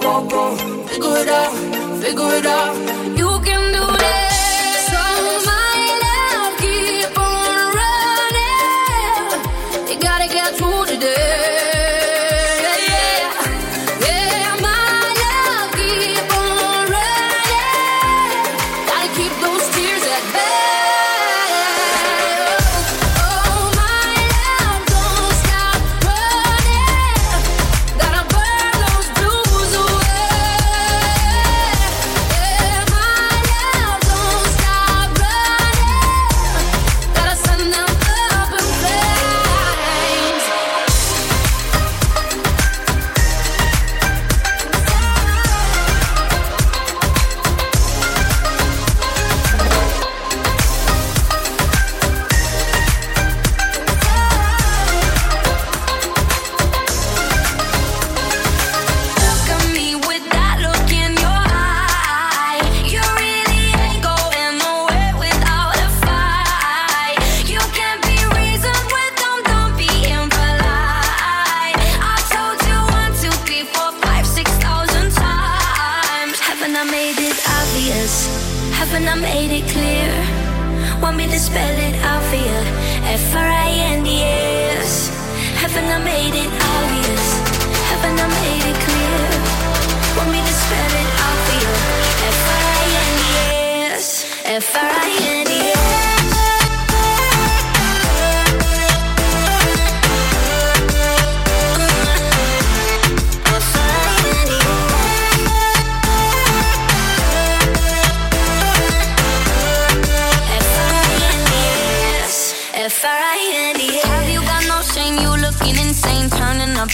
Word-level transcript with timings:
go, 0.00 0.26
go. 0.28 0.56
Figure 0.86 1.16
it 1.18 1.28
out, 1.28 1.52
figure 2.02 2.34
it 2.38 2.46
out. 2.46 3.15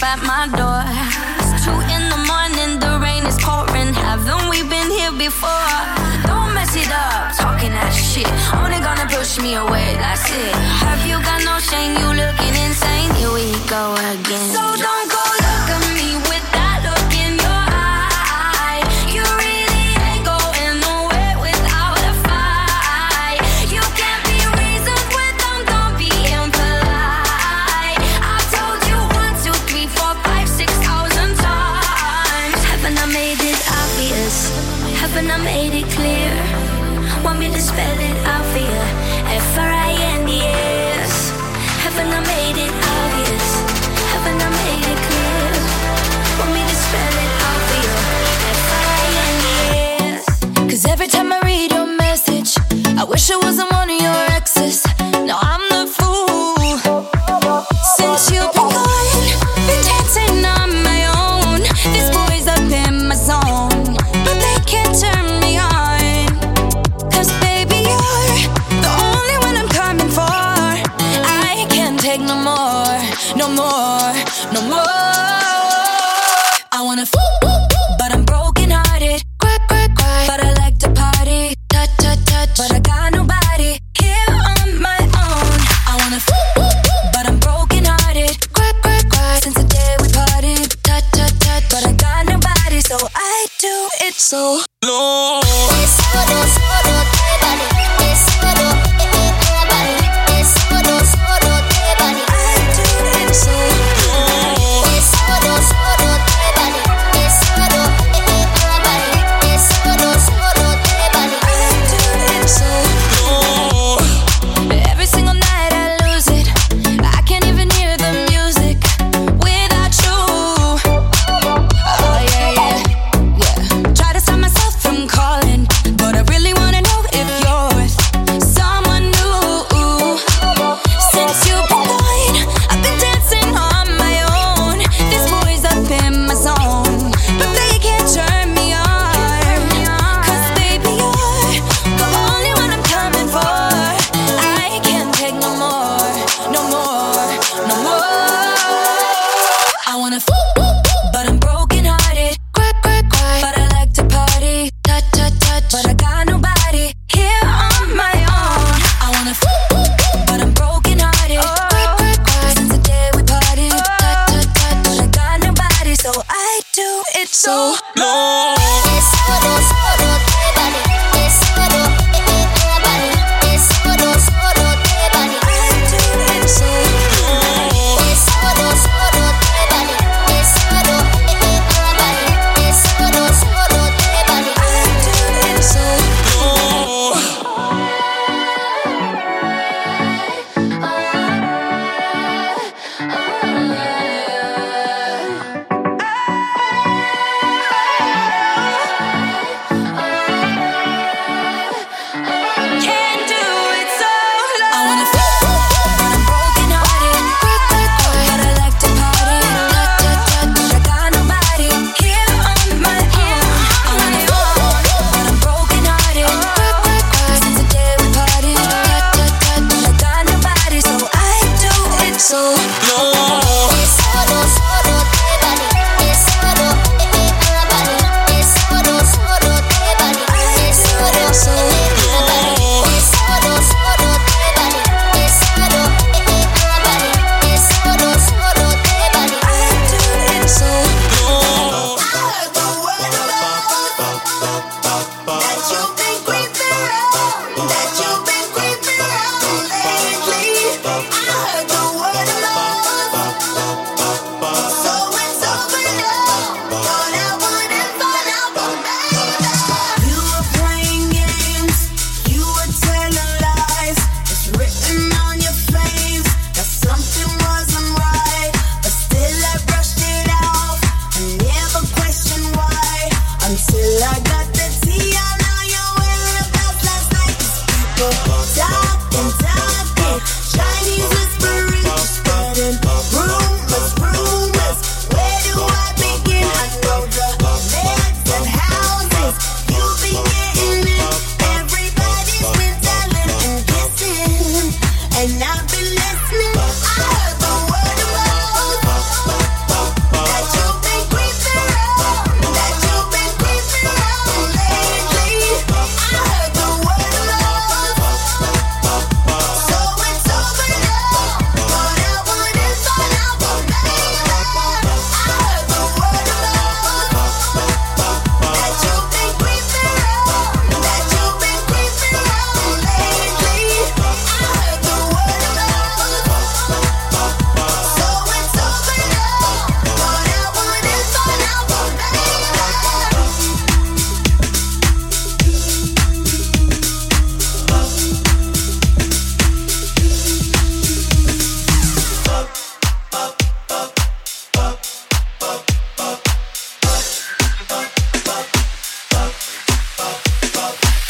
at 0.01 0.23
my 0.23 0.47
door. 0.55 0.81
It's 1.43 1.65
two 1.65 1.75
in 1.93 2.09
the 2.09 2.17
morning, 2.25 2.79
the 2.79 2.97
rain 3.03 3.25
is 3.25 3.37
pouring. 3.37 3.93
Haven't 3.93 4.49
we 4.49 4.63
been 4.63 4.89
here 4.89 5.11
before? 5.11 5.69
Don't 6.25 6.53
mess 6.55 6.73
it 6.75 6.89
up, 6.89 7.35
talking 7.37 7.71
that 7.71 7.91
shit. 7.91 8.27
Only 8.55 8.79
gonna 8.79 9.05
push 9.11 9.37
me 9.39 9.55
away, 9.55 9.93
that's 9.99 10.25
it. 10.31 10.55
Have 10.81 11.05
you 11.05 11.21
got 11.21 11.43
no 11.43 11.59
shame? 11.59 11.93
You 11.99 12.09
looking 12.15 12.55
insane? 12.65 13.11
Here 13.19 13.33
we 13.33 13.51
go 13.69 13.93
again. 13.93 14.55
So 14.55 14.63
don't. 14.81 15.02
Wish 53.23 53.37
wasn't 53.41 53.72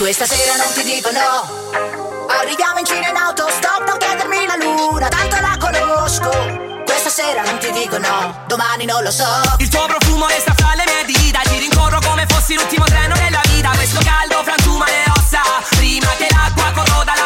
Questa 0.03 0.25
sera 0.25 0.57
non 0.57 0.67
ti 0.73 0.83
dico 0.83 1.09
no. 1.11 2.27
Arriviamo 2.27 2.79
in 2.79 2.85
Cina 2.85 3.07
in 3.07 3.15
autostop, 3.15 3.87
non 3.87 3.97
chiedermi 3.97 4.45
la 4.45 4.57
luna, 4.57 5.07
tanto 5.07 5.37
la 5.39 5.55
conosco. 5.57 6.29
Questa 6.83 7.09
sera 7.09 7.41
non 7.43 7.57
ti 7.59 7.71
dico 7.71 7.97
no, 7.97 8.43
domani 8.45 8.83
non 8.83 9.01
lo 9.01 9.11
so. 9.11 9.25
Il 9.59 9.69
tuo 9.69 9.85
profumo 9.85 10.27
resta 10.27 10.53
fra 10.57 10.73
le 10.75 10.83
mie 10.85 11.05
dita, 11.05 11.39
ti 11.43 11.57
rincorro 11.57 11.99
come 12.01 12.25
fossi 12.27 12.55
l'ultimo 12.55 12.83
treno 12.83 13.15
della 13.15 13.39
vita. 13.45 13.69
Questo 13.69 14.01
caldo 14.03 14.43
frantuma 14.43 14.85
le 14.87 15.05
ossa, 15.15 15.41
prima 15.69 16.09
che 16.17 16.27
l'acqua 16.29 16.83
corroda 16.83 17.13
la 17.15 17.22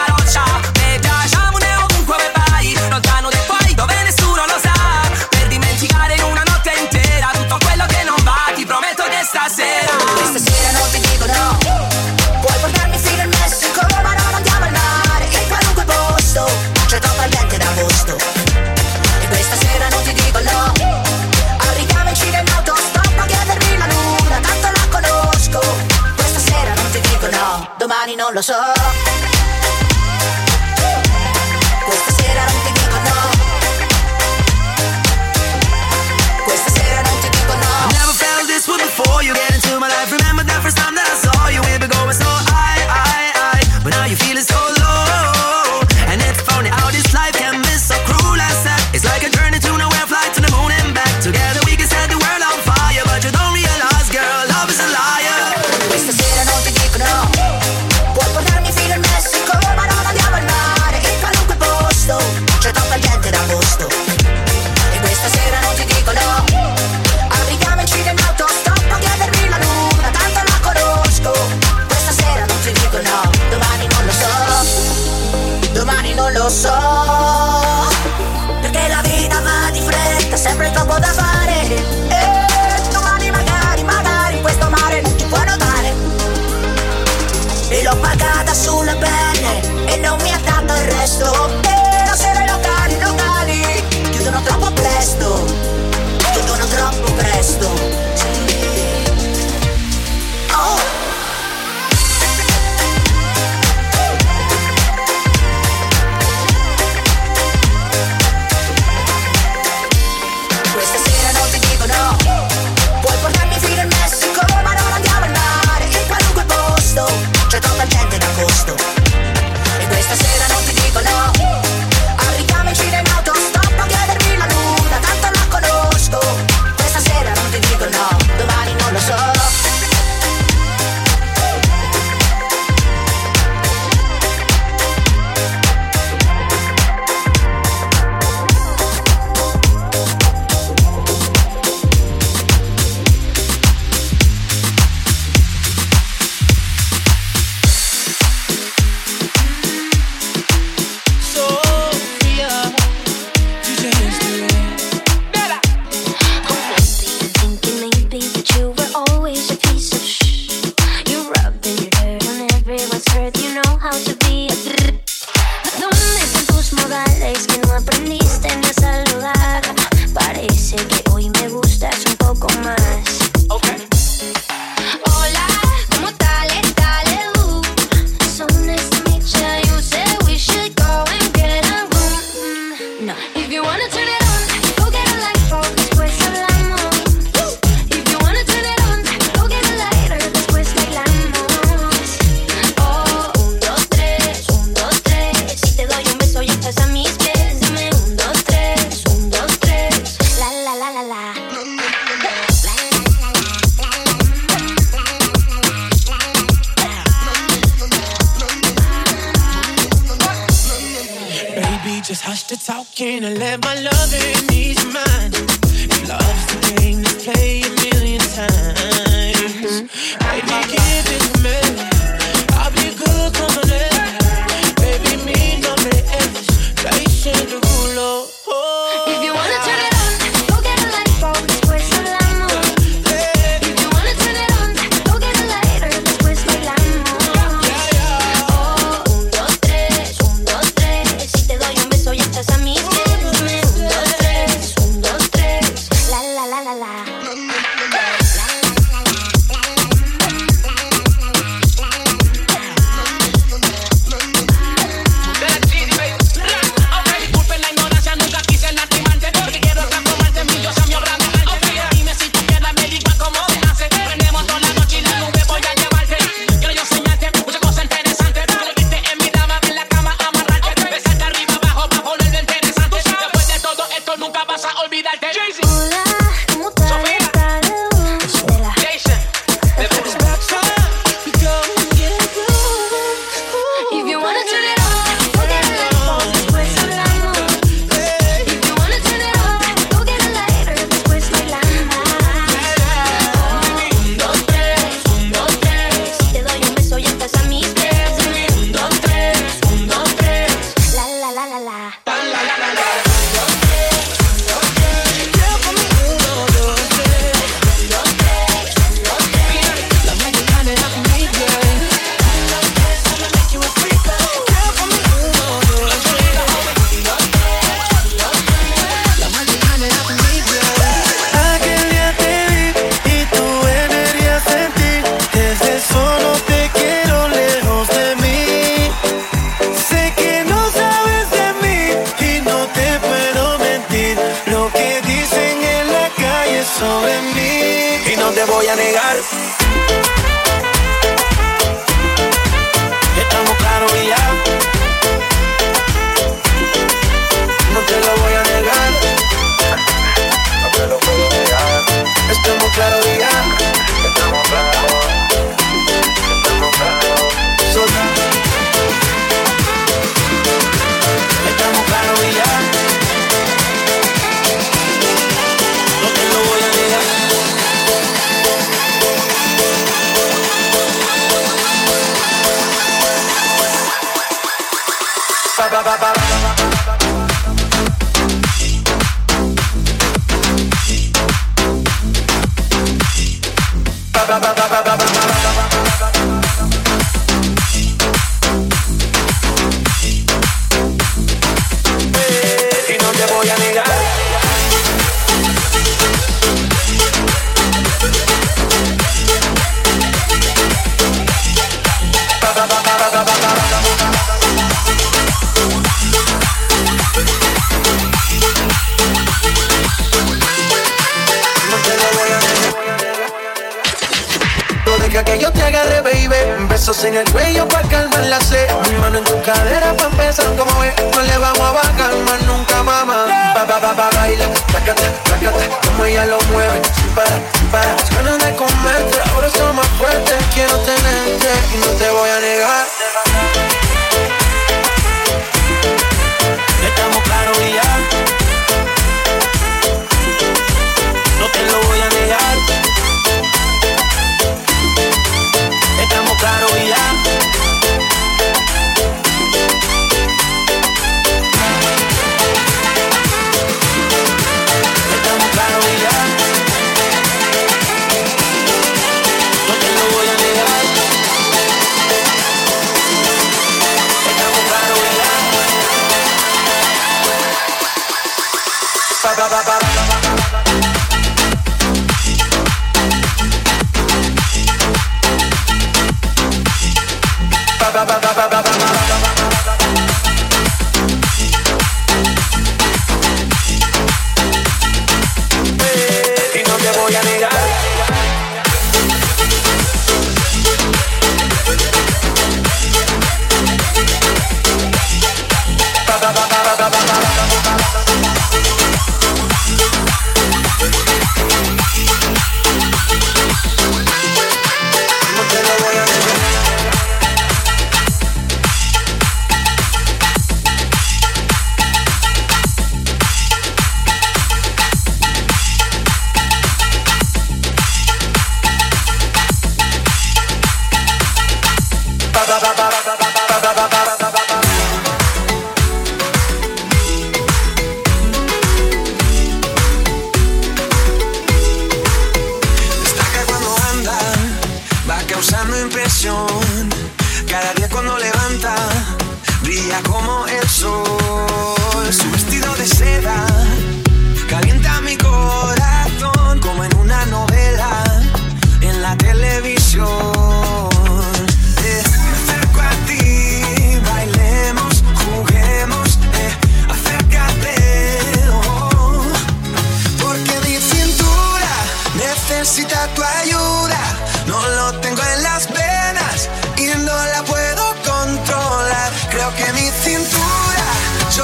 voy 338.47 338.67
a 338.67 338.75
negar. 338.75 339.66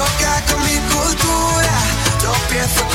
loca 0.04 0.42
con 0.50 0.62
mi 0.62 0.78
cultura. 0.92 1.74
No 2.22 2.32
pienso 2.48 2.93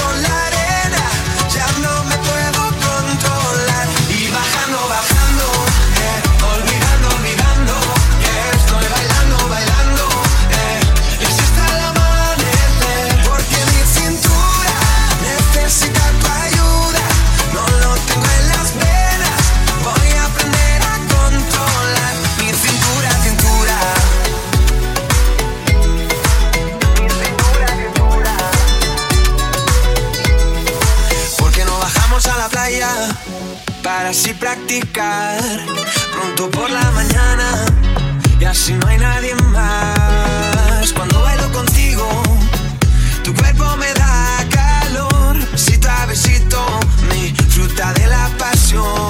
pronto 34.81 36.49
por 36.51 36.69
la 36.69 36.91
mañana 36.91 37.65
y 38.39 38.45
así 38.45 38.73
no 38.73 38.87
hay 38.87 38.97
nadie 38.97 39.35
más. 39.35 40.93
Cuando 40.93 41.21
bailo 41.21 41.51
contigo, 41.51 42.07
tu 43.23 43.33
cuerpo 43.33 43.75
me 43.77 43.93
da 43.93 44.45
calor, 44.49 45.37
besito 45.51 45.89
a 45.89 46.05
besito, 46.05 46.65
mi 47.09 47.33
fruta 47.49 47.93
de 47.93 48.07
la 48.07 48.29
pasión. 48.37 49.08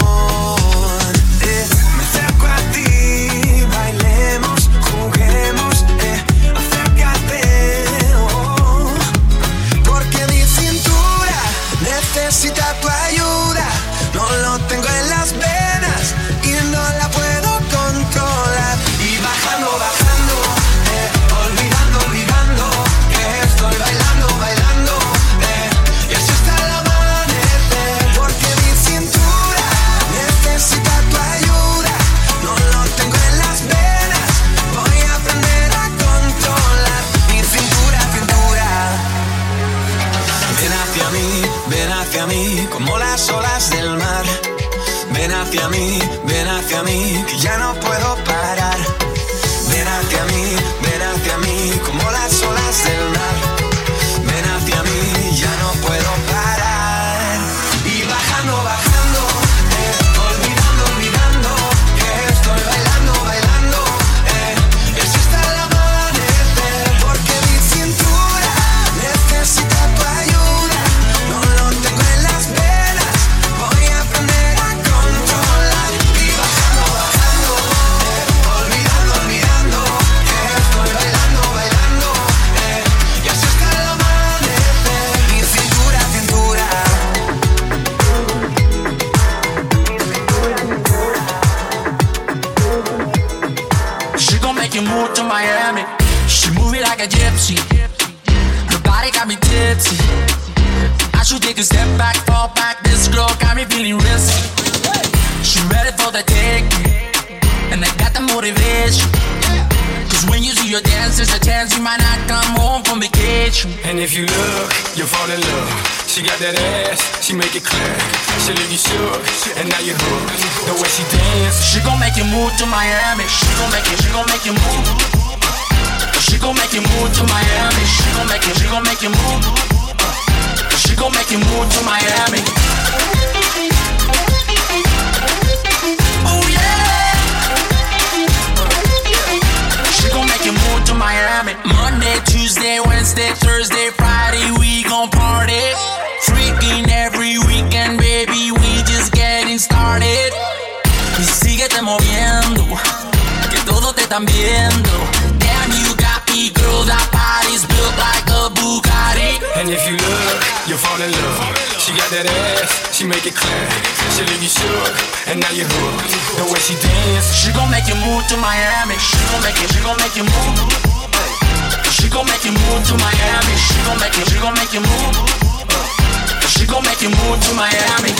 She 176.99 177.07
make 177.07 177.15
you 177.15 177.23
move 177.31 177.39
to 177.39 177.53
Miami. 177.55 178.11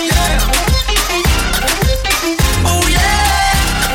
Yeah. 0.00 0.40
Oh 2.64 2.80
yeah. 2.88 3.92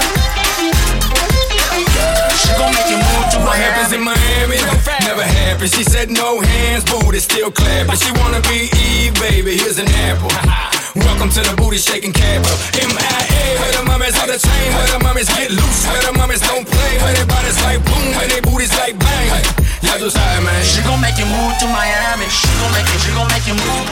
She 2.38 2.54
gon' 2.54 2.70
make 2.70 2.86
you 2.86 3.02
move 3.02 3.26
to 3.34 3.40
Miami. 3.40 3.50
What 3.50 3.58
happens 3.58 3.94
in 3.94 4.02
Miami? 4.04 4.58
Never 5.02 5.24
happens. 5.24 5.74
She 5.74 5.84
said 5.84 6.12
no 6.12 6.42
hands, 6.42 6.84
booty 6.86 7.18
still 7.18 7.50
clapping. 7.50 7.98
She 7.98 8.12
wanna 8.22 8.42
be 8.42 8.70
Eve, 8.78 9.16
baby. 9.16 9.58
Here's 9.58 9.80
an 9.80 9.90
apple. 10.06 10.30
Welcome 10.96 11.30
to 11.32 11.42
the 11.42 11.56
booty 11.58 11.78
shaking 11.78 12.14
capital. 12.14 12.56
MIA, 12.78 13.58
where 13.58 13.72
the 13.74 13.84
mummies 13.90 14.14
on 14.22 14.28
the 14.28 14.38
chain, 14.38 14.70
where 14.78 14.86
the 14.94 15.00
mummies 15.02 15.30
get 15.30 15.50
loose, 15.50 15.88
where 15.90 16.04
the 16.04 16.14
mummies 16.14 16.42
don't 16.42 16.68
play, 16.68 16.98
where 17.02 17.14
their 17.14 17.26
bodies 17.26 17.58
like 17.64 17.84
boom, 17.84 18.14
where 18.22 18.28
their 18.28 18.42
booties 18.44 18.70
like 18.78 19.00
bang. 19.00 19.73
Y'all 19.84 20.00
do 20.00 20.10
side, 20.10 20.44
man. 20.44 20.64
She 20.64 20.82
gon' 20.82 21.02
make 21.02 21.18
you 21.18 21.26
move 21.26 21.54
to 21.60 21.68
Miami. 21.68 22.28
She 22.30 22.48
gon' 22.60 22.72
make 22.72 22.88
you, 22.88 23.00
she 23.00 23.12
gon' 23.12 23.28
make 23.28 23.46
you 23.48 23.56
move. 23.56 23.88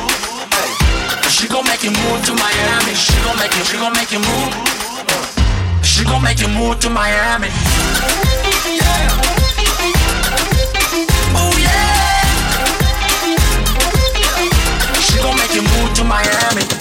She 1.30 1.47
gon' 1.47 1.65
make 1.65 1.84
you 1.84 1.91
move 1.91 2.23
to 2.25 2.34
Miami. 2.34 2.93
She 2.95 3.13
gon' 3.23 3.38
make 3.38 3.54
you, 3.56 3.63
she 3.65 3.77
gon' 3.77 3.93
make 3.93 4.12
you 4.12 4.19
move. 4.19 4.54
She 5.84 6.04
gon' 6.06 6.23
make 6.23 6.39
you 6.39 6.47
move 6.47 6.80
to 6.80 6.89
Miami. 6.89 7.49
Yeah. 8.71 9.10
Oh 11.36 11.54
yeah. 11.60 12.23
She 14.99 15.17
gon' 15.19 15.36
make 15.38 15.54
you 15.54 15.62
move 15.62 15.93
to 15.95 16.04
Miami. 16.04 16.81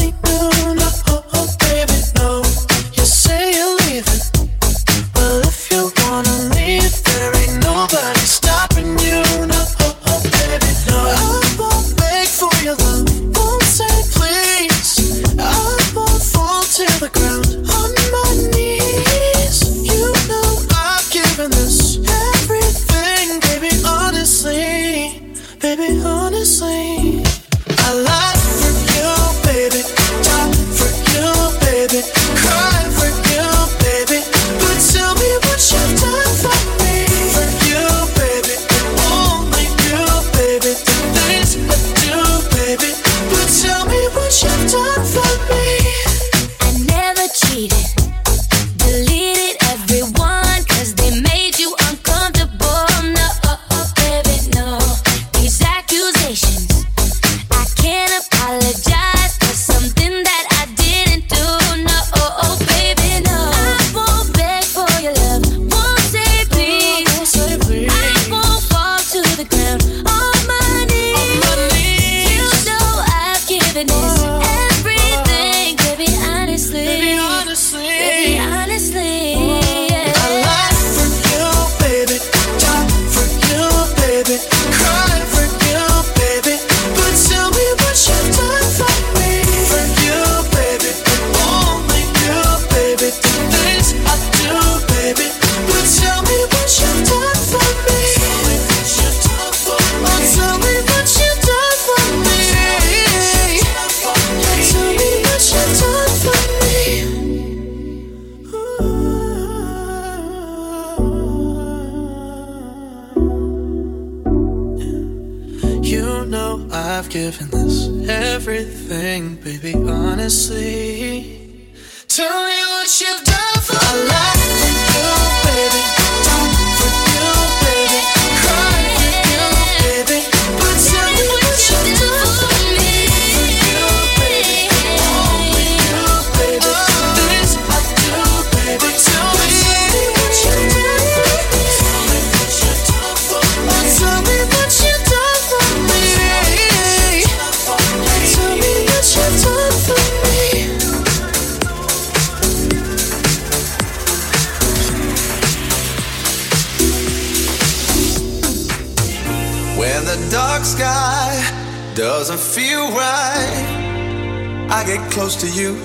feel 162.41 162.89
right, 162.89 164.67
I 164.69 164.83
get 164.85 165.11
close 165.11 165.35
to 165.37 165.47
you. 165.47 165.75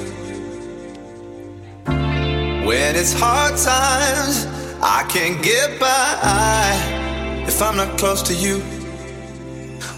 When 2.67 2.97
it's 2.97 3.13
hard 3.13 3.57
times, 3.59 4.47
I 4.83 5.05
can't 5.09 5.43
get 5.43 5.79
by 5.79 6.73
if 7.47 7.61
I'm 7.61 7.77
not 7.77 7.99
close 7.99 8.23
to 8.23 8.35
you. 8.35 8.63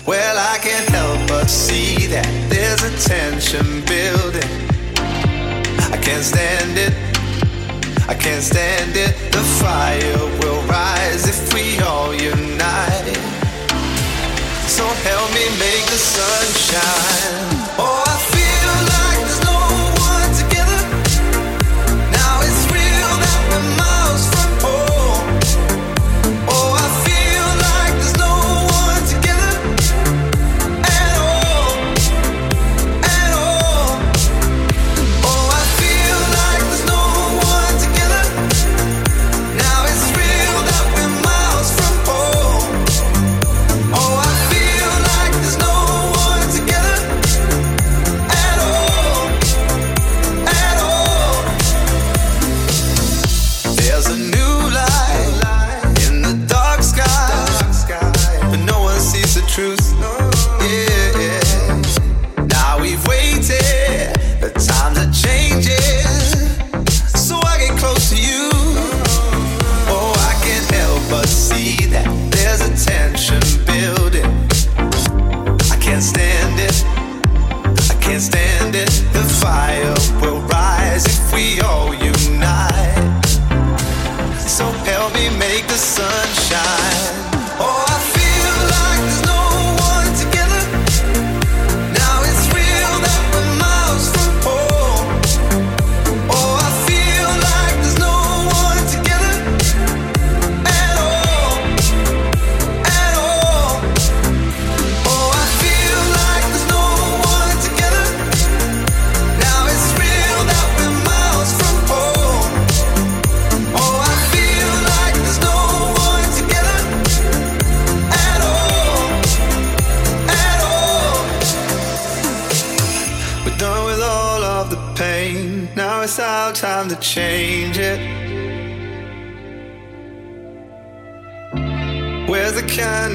Well, 0.07 0.37
I 0.37 0.59
can't 0.59 0.88
help 0.88 1.29
but 1.29 1.49
see 1.49 2.07
that 2.09 2.29
there's 2.51 2.83
a 2.83 3.09
tension 3.09 3.85
building. 3.87 4.51
I 5.94 5.99
can't 6.03 6.25
stand 6.25 6.77
it. 6.77 6.92
I 8.09 8.14
can't 8.14 8.42
stand 8.42 8.97
it. 8.97 9.14
The 9.33 9.44
fire 9.62 10.18
will 10.40 10.62
rise 10.66 11.25
if 11.29 11.55
we 11.55 11.79
all 11.81 12.12
unite 12.14 13.38
so 14.78 14.86
help 14.86 15.28
me 15.34 15.44
make 15.58 15.84
the 15.90 15.98
sun 15.98 16.46
shine. 16.54 17.48
Oh, 17.78 18.04
I 18.06 18.16
feel 18.30 18.38
sunshine. 85.78 86.77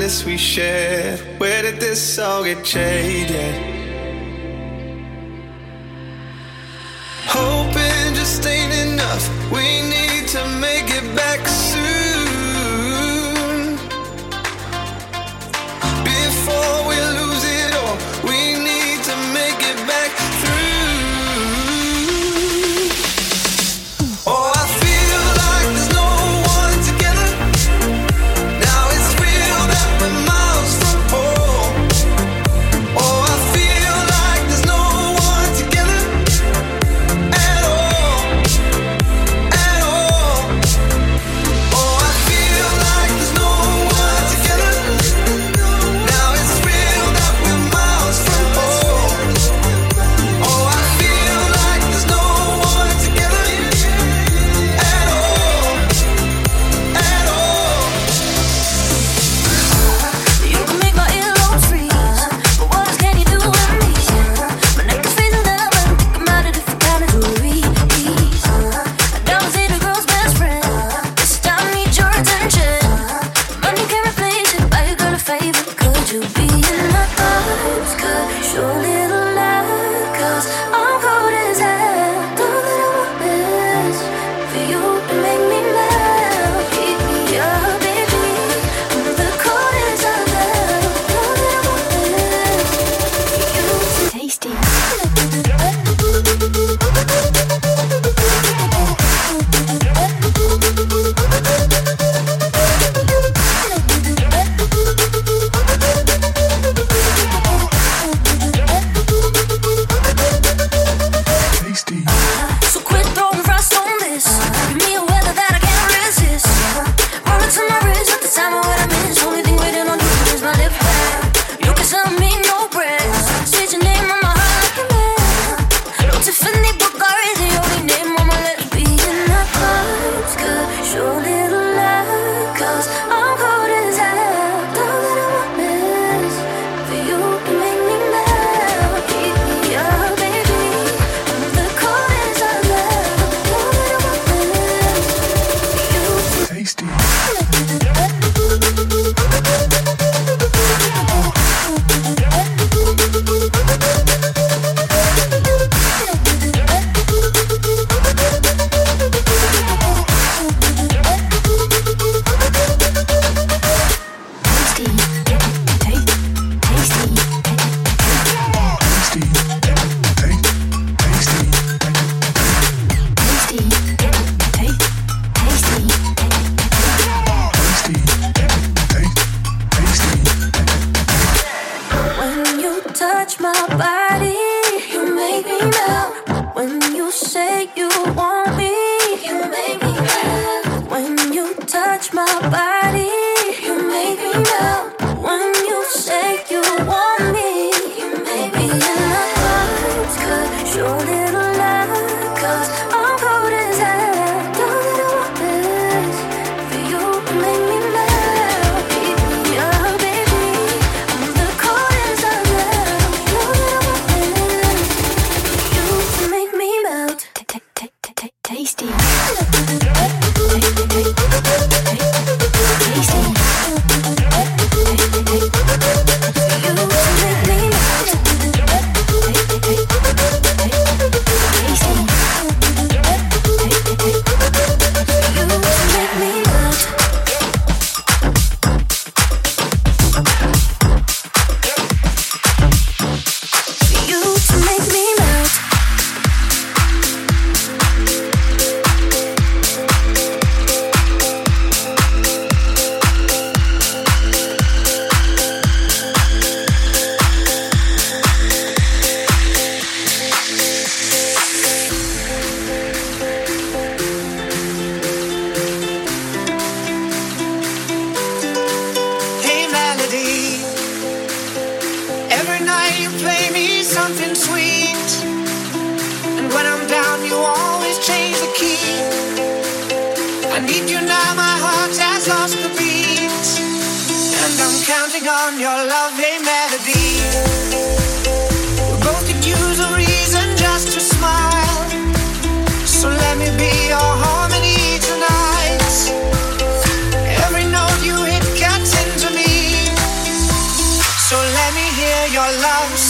kindness 0.03 0.25
we 0.25 0.37
shared. 0.37 1.19
Where 1.39 1.61
did 1.61 1.79
this 1.79 2.19
all 2.19 2.43
get 2.43 2.65
jaded? 2.65 3.82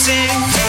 Love 0.06 0.63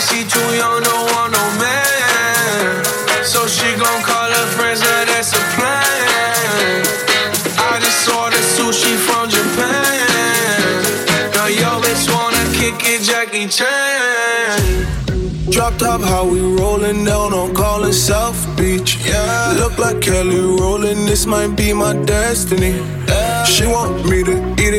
She 0.00 0.16
she 0.16 0.24
too 0.24 0.50
young, 0.56 0.82
don't 0.82 1.12
want 1.12 1.32
no 1.32 1.44
man. 1.60 2.84
So 3.22 3.46
she 3.46 3.68
gon' 3.76 4.02
call 4.02 4.30
her 4.30 4.46
friends, 4.56 4.80
now 4.80 5.04
that's 5.04 5.32
a 5.32 5.42
plan. 5.54 6.84
I 7.58 7.78
just 7.84 8.08
ordered 8.08 8.48
sushi 8.56 8.96
from 8.96 9.28
Japan. 9.28 10.80
Now 11.34 11.48
yo 11.48 11.80
bitch 11.84 12.08
wanna 12.14 12.44
kick 12.58 12.80
it, 12.92 13.02
Jackie 13.02 13.46
Chan. 13.46 14.86
Drop 15.50 15.76
top, 15.76 16.00
how 16.00 16.24
we 16.26 16.40
rollin' 16.40 17.04
down 17.04 17.34
on 17.34 17.52
Collins 17.54 18.00
South 18.00 18.40
Beach. 18.56 18.98
Yeah, 19.04 19.54
look 19.58 19.76
like 19.78 20.00
Kelly 20.00 20.40
rollin'. 20.40 21.04
This 21.04 21.26
might 21.26 21.54
be 21.56 21.74
my 21.74 21.92
destiny. 22.04 22.72
Yeah. 23.06 23.44
She 23.44 23.66
want 23.66 24.08
me 24.08 24.22
to 24.24 24.49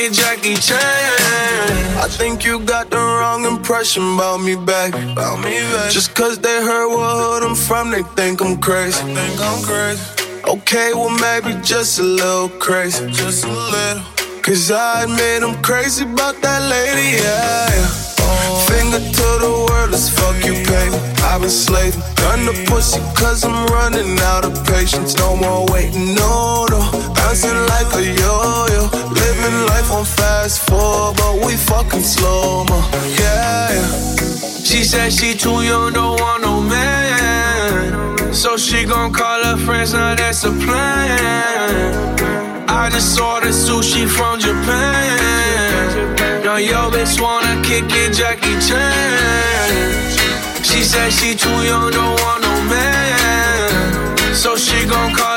Wanna 0.00 0.10
kick 0.10 0.10
it, 0.10 0.12
Jackie 0.12 0.54
Chan. 0.54 1.98
I 1.98 2.08
think 2.08 2.44
you 2.44 2.60
got 2.60 2.90
the 2.90 2.96
wrong 2.96 3.44
impression 3.44 4.14
about 4.14 4.40
me 4.40 4.56
back. 4.56 4.94
About 4.94 5.38
me 5.38 5.60
back. 5.72 5.90
Just 5.90 6.14
cause 6.14 6.38
they 6.38 6.62
heard 6.62 6.88
what 6.88 7.16
hood 7.18 7.42
I'm 7.42 7.54
from, 7.54 7.90
they 7.90 8.02
think 8.16 8.40
I'm 8.40 8.58
crazy. 8.58 9.02
think 9.14 9.40
I'm 9.40 9.62
crazy. 9.62 10.02
Okay, 10.44 10.92
well 10.94 11.10
maybe 11.10 11.60
just 11.62 11.98
a 11.98 12.02
little 12.02 12.48
crazy. 12.48 13.10
Just 13.10 13.44
a 13.44 13.48
little. 13.48 14.02
Cause 14.42 14.70
I 14.70 15.04
admit 15.04 15.42
I'm 15.42 15.62
crazy 15.62 16.04
about 16.04 16.40
that 16.42 16.62
lady, 16.70 17.22
yeah. 17.22 17.68
yeah. 17.68 18.10
Finger 18.66 18.98
to 18.98 19.28
the 19.44 19.66
world, 19.68 19.90
let's 19.90 20.08
fuck 20.08 20.36
you, 20.44 20.54
baby. 20.64 20.96
I've 21.22 21.40
been 21.42 21.50
slaving. 21.50 22.00
Gun 22.16 22.46
the 22.46 22.64
pussy 22.68 23.00
cause 23.14 23.44
I'm 23.44 23.66
running 23.66 24.18
out 24.20 24.44
of 24.44 24.54
patience. 24.66 25.16
No 25.18 25.36
more 25.36 25.66
waiting, 25.70 26.14
no, 26.14 26.66
no. 26.70 27.09
Bouncing 27.30 27.54
like 27.54 27.86
a 27.94 28.02
yo-yo. 28.02 28.90
Living 29.14 29.58
life 29.70 29.86
on 29.92 30.04
fast 30.04 30.68
forward, 30.68 31.16
but 31.16 31.36
we 31.46 31.54
fucking 31.54 32.02
slow 32.02 32.64
mo. 32.64 32.82
Yeah, 33.20 33.70
yeah. 33.70 33.86
She 34.64 34.82
said 34.82 35.12
she 35.12 35.34
too 35.34 35.62
young, 35.62 35.92
don't 35.92 36.20
want 36.20 36.42
no 36.42 36.60
man. 36.60 38.34
So 38.34 38.56
she 38.56 38.84
gon' 38.84 39.12
call 39.12 39.44
her 39.44 39.56
friends, 39.56 39.92
now 39.92 40.16
that's 40.16 40.42
a 40.42 40.50
plan. 40.50 42.04
I 42.68 42.90
just 42.90 43.16
ordered 43.20 43.54
sushi 43.54 44.08
from 44.08 44.40
Japan. 44.40 46.42
Now 46.42 46.56
yo 46.56 46.90
bitch 46.90 47.20
wanna 47.20 47.62
kick 47.62 47.84
it, 47.90 48.12
Jackie 48.12 48.58
Chan. 48.58 50.64
She 50.64 50.82
said 50.82 51.12
she 51.12 51.36
too 51.36 51.62
young, 51.62 51.92
don't 51.92 52.20
want 52.22 52.42
no 52.42 52.50
man. 52.68 54.34
So 54.34 54.56
she 54.56 54.84
gon' 54.86 55.14
call 55.14 55.29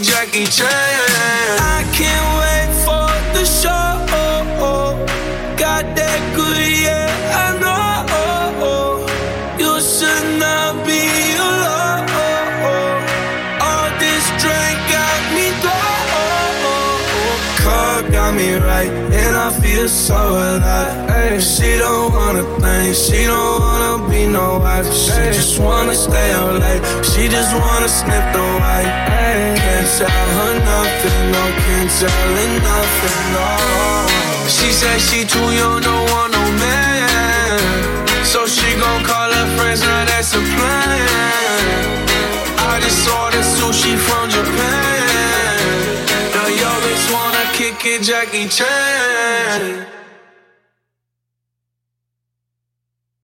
Jackie 0.02 0.46
Chan. 0.46 0.99
So 19.90 20.14
alive. 20.14 21.10
Ay, 21.10 21.40
she 21.40 21.76
don't 21.76 22.14
wanna 22.14 22.44
think, 22.62 22.94
she 22.94 23.24
don't 23.26 23.60
wanna 23.60 24.08
be 24.08 24.24
no 24.24 24.60
wife. 24.60 24.86
She 24.86 25.18
just 25.34 25.58
wanna 25.58 25.96
stay 25.96 26.30
out 26.30 26.54
late, 26.62 26.82
she 27.10 27.26
just 27.26 27.52
wanna 27.52 27.88
sniff 27.88 28.26
the 28.32 28.44
white. 28.62 28.86
Ay, 28.86 29.58
can't 29.58 29.88
tell 29.98 30.28
her 30.38 30.54
nothing, 30.70 31.22
no, 31.34 31.42
can't 31.64 31.90
tell 31.98 32.28
her 32.38 32.50
nothing, 32.70 33.22
no. 33.34 33.48
She 34.46 34.70
said 34.70 35.00
she 35.00 35.24
too 35.24 35.48
young, 35.58 35.82
don't 35.82 36.06
want 36.12 36.32
no 36.38 36.44
man. 36.62 37.58
So 38.24 38.46
she 38.46 38.68
gon' 38.78 39.02
call 39.02 39.30
her 39.38 39.48
friends, 39.56 39.80
now 39.82 40.04
that's 40.04 40.32
a 40.34 40.42
plan. 40.54 41.00
I 42.70 42.78
just 42.80 43.08
ordered 43.10 43.48
sushi 43.58 43.98
from 44.06 44.30
Japan. 44.30 44.99
Kick 47.60 47.84
it, 47.84 48.02
Jackie 48.02 48.48
Chan. 48.48 49.99